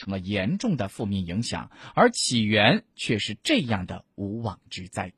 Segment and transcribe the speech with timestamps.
[0.00, 5.12] 成了严重的负面影响，而起源却是这样的无妄之灾。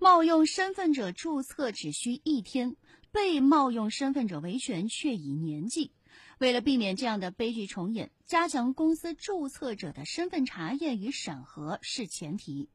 [0.00, 2.74] 冒用身份者注册只需一天，
[3.12, 5.92] 被冒用身份者维权却以年计。
[6.38, 12.68] 为了避免这样的悲剧重演，加强公司注册者的身份查验与审核是前提。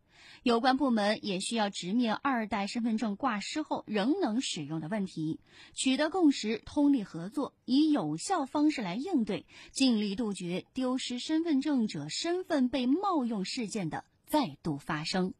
[0.44, 5.40] 有关部门也需要直面二代身份证挂失后仍能使用的问题，
[5.74, 15.34] 取得共识，通力合作，以有效方式来应对，尽力杜绝丢失身份证者身份被冒用事件的再度发生。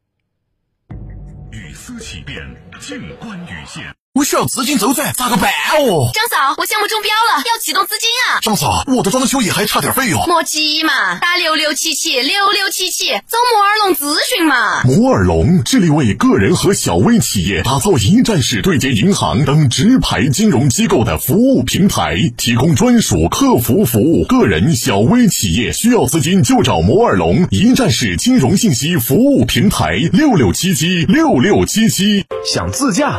[1.52, 2.38] 雨丝起变，
[2.80, 4.03] 静观雨现。
[4.16, 6.08] 我需要资金周转，咋个办哦？
[6.14, 8.38] 张嫂，我项目中标了，要启动资金啊！
[8.42, 10.24] 张嫂，我的装修也还差点费用。
[10.28, 14.84] 莫急嘛，打六六七七六六七七，找摩尔龙咨询嘛。
[14.84, 24.24] 摩尔龙致力为个人和小微企业打造一站式对接银行等直排金融机构的服务平台，提供专属客服服务。
[24.26, 32.24] 个人、小微企业需要资金就找摩尔龙一站式金融信息服务平台，六六七七六六七七。
[32.46, 33.18] 想自驾？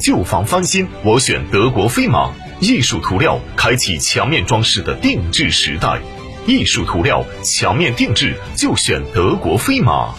[0.00, 2.32] 旧房翻新我选德国飞马。
[2.60, 5.98] 艺术涂料开启墙面装饰的定制时代，
[6.46, 10.14] 艺术涂料墙面定制就选德国飞马。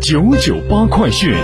[0.00, 1.34] 九九八快讯。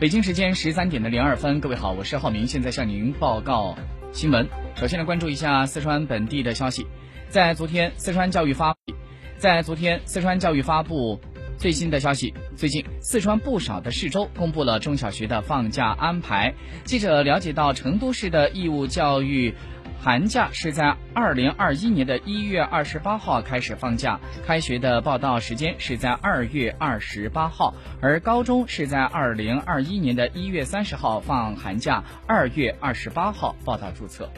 [0.00, 3.76] 北京时间十三点的零二分，各位好，我是浩明，现在向您报告
[4.12, 4.48] 新闻。
[4.74, 6.86] 首先来关注一下四川本地的消息，
[7.28, 8.74] 在昨天，四川教育发，
[9.36, 11.20] 在昨天，四川教育发布
[11.58, 12.32] 最新的消息。
[12.56, 16.54] 最近，四川不少的市州公布了中小学的放假安排。
[16.84, 19.54] 记者了解到，成都市的义务教育。
[20.02, 34.30] 寒假是在二零二一年的一月二十八号开始放假，开学的报到时间是在二月二十八号，而高中是在二零二一年的一月三十号放寒假，二月二十八号报到注册。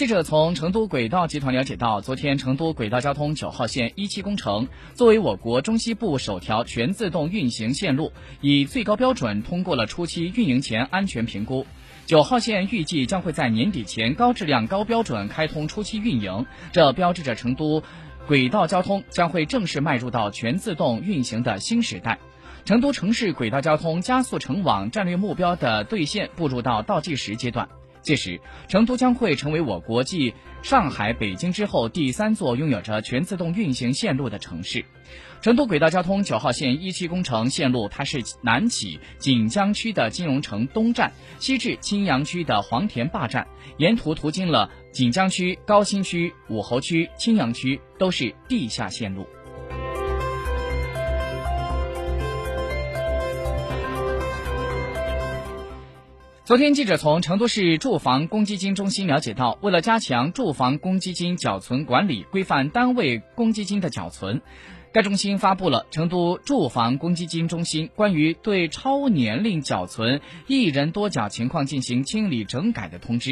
[0.00, 8.10] 记者从成都轨道集团了解到，昨天成都轨道交通九号线一期工程作为我国中西部首条全自动运行线路，
[8.40, 11.66] 以最高标准通过了初期运营前安全评估。
[12.06, 17.82] 九号线预计将会在年底前高质量、高标准开通初期运营，这标志着成都
[18.26, 22.18] 轨道交通将会正式迈入到全自动运行的新时代。
[22.64, 27.68] 成都城市轨道交通加速成网战略目标的兑现步入到倒计时阶段。
[28.02, 34.84] 届时，成都将会成为我国继上海、北京之后第三座拥有着全自动运行线路的城市。
[35.40, 43.46] 成都轨道交通九号线一期工程线路，它是南起锦江区的金融城东站，西至青羊区的黄田坝站，
[43.78, 49.26] 沿途途经了锦江区、高新区、武侯区、青羊区，都是地下线路。
[56.50, 64.42] 昨天，记者从成都市住房公积金中心了解到，为了加强住房公积金缴存管理，规范单位公积金的缴存，
[64.92, 73.30] 该中心发布了《成都住房公积金中心关于对超年龄缴存一人多缴情况进行清理整改的通知》。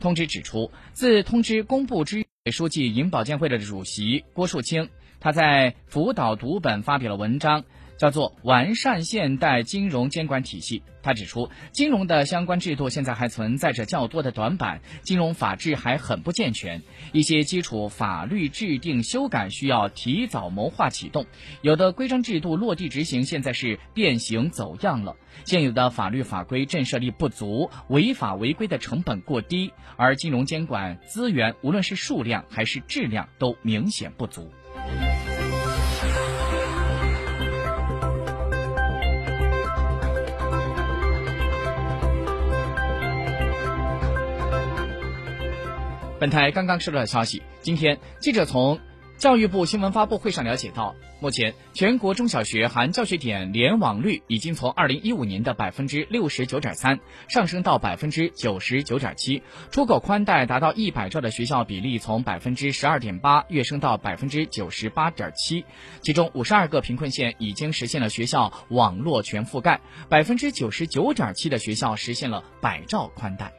[0.00, 4.88] 通知指出，自通知公布之日，书记、银保监会的主席郭树清，
[5.20, 7.64] 他在辅导读本发表了文章。
[7.96, 10.82] 叫做完善现代金融监管体系。
[11.02, 16.82] 他指出，金融的相关制度现在还存在着较多的短板，金融法治还很不健全，
[17.12, 21.26] 一些基础法律制定修改需要提早谋划启动。
[21.60, 25.14] 有的规章制度落地执行现在是变形走样了，
[25.44, 34.50] 现有的法律法规震慑力不足，违法违规的成本过低，而金融监管资源无论是数量还是质量都明显不足。
[46.24, 48.80] 本台刚刚收到的消息，今天记者从
[49.18, 56.98] 教育部新闻发布会上了解到，目前全国中小学含教学点联网率已经从二零一五年的百分之六十九点三
[57.28, 65.66] 上升到百分之九十九点七，出口宽带达到一百兆的学校比例从百分之十二点八跃升到百分之九十八点七，
[66.00, 69.78] 其中五十二个贫困县已经实现了学校网络全覆盖，
[70.08, 73.52] 百分之九十九点七的学校实现了百兆宽带。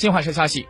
[0.00, 0.66] 新华社消息，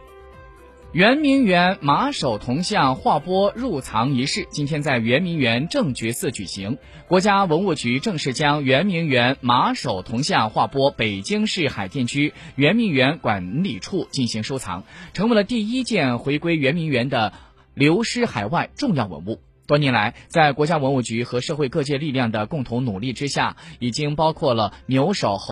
[0.90, 6.78] 圆明园马首铜像画拨入藏仪式今天在圆明园正觉寺举行。
[7.06, 14.82] 国家文物局正式将圆明园马首铜像画拨北京市海淀区圆明园管理处进行收藏，
[15.14, 17.32] 成为了第一件回归圆明园的
[17.72, 19.40] 流失海外重要文物。
[19.68, 25.48] 多年来，在国家文物局和社会各界力量的共同努力之下，已经包括了牛首猴。